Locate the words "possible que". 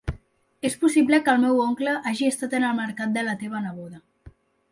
0.83-1.33